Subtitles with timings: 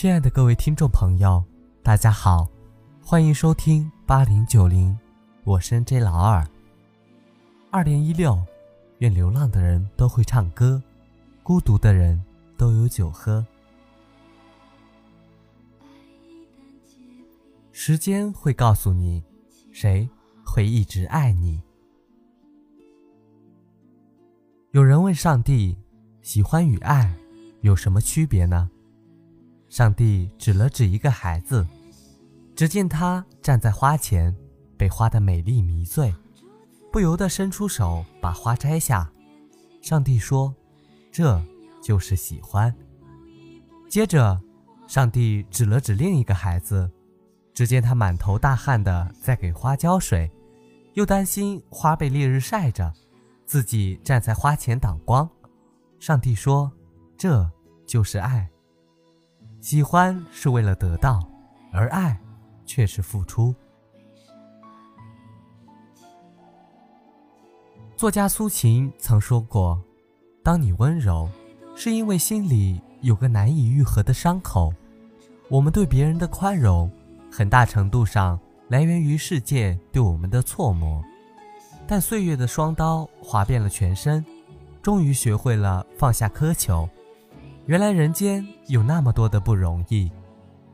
[0.00, 1.44] 亲爱的各位听众朋友，
[1.82, 2.48] 大家好，
[3.02, 4.98] 欢迎收听八零九零，
[5.44, 6.42] 我是 J 老二。
[7.70, 8.42] 二零一六，
[9.00, 10.82] 愿流浪的人都会唱歌，
[11.42, 12.18] 孤独的人
[12.56, 13.46] 都有酒喝。
[17.70, 19.22] 时间会告诉你，
[19.70, 20.08] 谁
[20.42, 21.60] 会一直爱你。
[24.70, 25.76] 有人问上帝，
[26.22, 27.14] 喜欢与爱
[27.60, 28.70] 有什么区别呢？
[29.70, 31.64] 上帝指了指一个孩子，
[32.56, 34.36] 只见他站在花前，
[34.76, 36.12] 被花的美丽迷醉，
[36.92, 39.08] 不由得伸出手把花摘下。
[39.80, 40.52] 上帝说
[41.12, 41.40] ：“这
[41.80, 42.74] 就是喜欢。”
[43.88, 44.38] 接着，
[44.88, 46.90] 上帝指了指另一个孩子，
[47.54, 50.28] 只见他满头大汗的在给花浇水，
[50.94, 52.92] 又担心花被烈日晒着，
[53.46, 55.30] 自己站在花前挡光。
[56.00, 56.72] 上帝说
[57.16, 57.48] ：“这
[57.86, 58.50] 就是爱。”
[59.60, 61.20] 喜欢是为了得到，
[61.70, 62.18] 而爱
[62.64, 63.54] 却是付出。
[67.94, 69.78] 作家苏秦曾说过
[70.42, 71.28] ：“当你温柔，
[71.76, 74.72] 是因为心里有个难以愈合的伤口。”
[75.50, 76.90] 我们对别人的宽容，
[77.30, 81.04] 很大程度上来源于世界对我们的错磨。
[81.86, 84.24] 但岁月的双刀划遍了全身，
[84.80, 86.88] 终于学会了放下苛求。
[87.70, 90.10] 原来人间有那么多的不容易，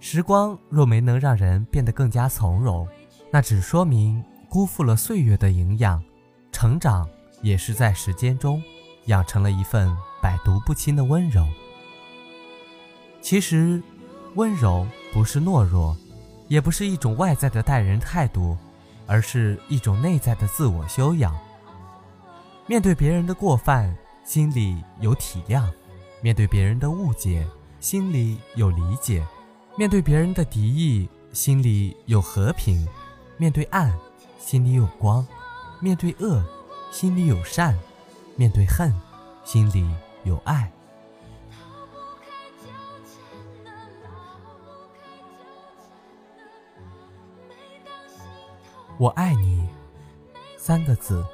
[0.01, 2.89] 时光若没能让人变得更加从容，
[3.31, 6.03] 那只说明辜负了岁月的营养。
[6.51, 7.07] 成长
[7.43, 8.63] 也是在时间中，
[9.09, 11.47] 养成了一份百毒不侵的温柔。
[13.21, 13.83] 其实，
[14.35, 15.95] 温柔不是懦弱，
[16.49, 18.57] 也不是一种外在的待人态度，
[19.07, 21.37] 而是一种内在的自我修养。
[22.67, 25.71] 面对别人的过犯，心里有体谅。
[26.21, 27.47] 面对别人的误解，
[27.79, 29.23] 心里有理解；
[29.77, 32.87] 面对别人的敌意，心里有和平；
[33.37, 33.97] 面对暗，
[34.39, 35.25] 心里有光；
[35.81, 36.45] 面对恶，
[36.91, 37.75] 心里有善；
[38.35, 38.93] 面对恨，
[39.45, 39.89] 心里
[40.25, 40.73] 有爱。
[48.99, 49.69] 我爱你，
[50.57, 51.25] 三个字，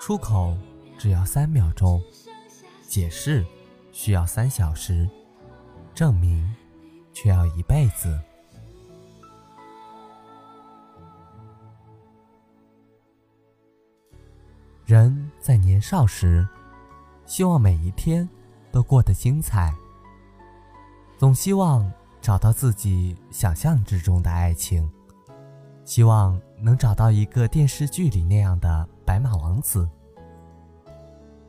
[0.00, 0.58] 出口
[0.98, 2.02] 只要三秒钟，
[2.88, 3.46] 解释。
[3.94, 5.08] 需要三小时，
[5.94, 6.52] 证明
[7.12, 8.20] 却要一辈子。
[14.84, 16.46] 人在年少时，
[17.24, 18.28] 希望每一天
[18.72, 19.72] 都过得精彩，
[21.16, 21.90] 总希望
[22.20, 24.90] 找到自己想象之中的爱情，
[25.84, 29.88] 希望能找到一个电视剧里那样的白马王子。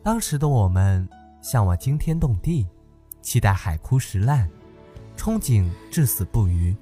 [0.04, 1.10] 当时的我们。
[1.46, 2.66] 向往惊天动地，
[3.22, 4.50] 期待海枯石烂，
[5.16, 6.76] 憧憬至死不渝，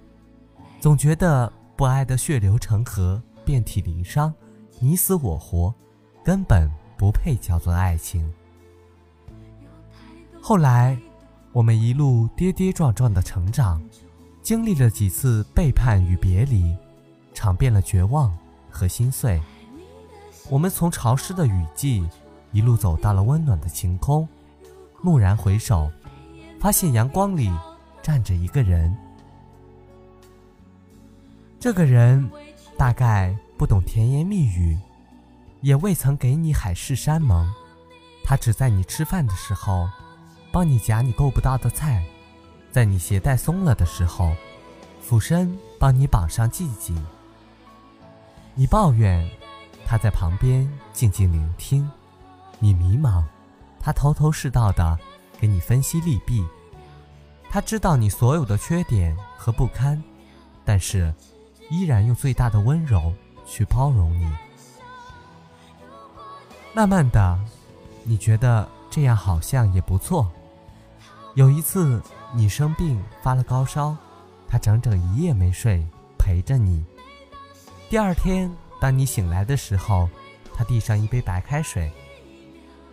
[0.79, 4.34] 总觉得不爱的血流成河，遍体鳞伤，
[4.79, 5.75] 你死我活，
[6.24, 8.34] 根本不配叫做爱情。
[10.41, 10.97] 后来，
[11.51, 13.84] 我们一路跌跌撞撞的成长，
[14.41, 16.74] 经历了几次背叛与别离，
[17.34, 18.34] 尝遍了绝望
[18.69, 19.41] 和心碎。
[20.50, 22.07] 我们从潮湿的雨季，
[22.53, 24.25] 一路走到了温暖的晴空。
[25.03, 25.91] 蓦然回首，
[26.61, 27.51] 发现阳光里
[28.01, 28.95] 站着一个人。
[31.59, 32.29] 这个人
[32.77, 34.77] 大概不懂甜言蜜语，
[35.59, 37.51] 也未曾给你海誓山盟。
[38.23, 39.89] 他只在你吃饭的时候，
[40.53, 42.01] 帮你夹你够不到的菜；
[42.71, 44.33] 在你鞋带松了的时候，
[45.01, 46.95] 俯身帮你绑上系紧。
[48.55, 49.29] 你抱怨，
[49.85, 51.85] 他在旁边静静聆听；
[52.59, 53.21] 你迷茫。
[53.83, 54.97] 他头头是道的
[55.38, 56.47] 给你分析利弊，
[57.49, 60.01] 他知道你所有的缺点和不堪，
[60.63, 61.13] 但是
[61.69, 63.13] 依然用最大的温柔
[63.45, 64.33] 去包容你。
[66.73, 67.38] 慢慢的，
[68.03, 70.31] 你觉得这样好像也不错。
[71.35, 72.01] 有一次
[72.33, 73.94] 你生病发了高烧，
[74.47, 75.85] 他整整一夜没睡
[76.18, 76.85] 陪着你。
[77.89, 78.50] 第二天
[78.80, 80.09] 当你醒来的时候，
[80.56, 81.91] 他递上一杯白开水。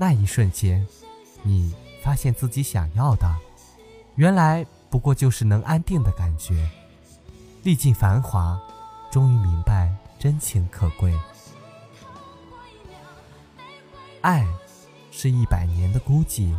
[0.00, 0.86] 那一瞬间，
[1.42, 3.30] 你发现自己想要的，
[4.14, 6.70] 原来不过就是能安定的感觉。
[7.64, 8.58] 历尽繁华，
[9.12, 11.14] 终于明白真情可贵。
[14.22, 14.46] 爱，
[15.10, 16.56] 是一百年的孤寂，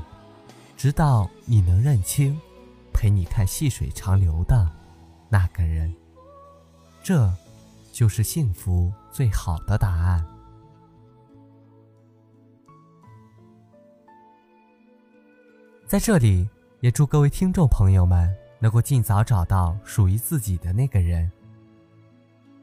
[0.78, 2.40] 直到你能认清，
[2.94, 4.70] 陪你看细水长流的
[5.30, 5.92] 那个人。
[7.02, 7.34] 这，
[7.92, 10.24] 就是幸福最好的答案。
[15.92, 16.48] 在这里，
[16.80, 21.30] 也祝各位听众朋友们能够尽早找到属于自己的那个人。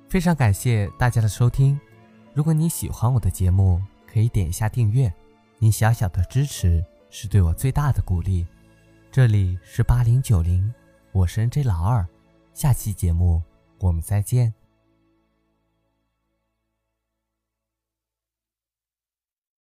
[0.09, 1.79] 非常感谢大家的收听，
[2.33, 5.13] 如果你喜欢我的节目，可以点一下订阅，
[5.59, 8.47] 您小小的支持是对我最大的鼓励。
[9.13, 10.73] 这里是八零九零，
[11.13, 12.07] 我是 N J 老二，
[12.55, 13.43] 下期节目
[13.81, 14.57] 我们再见。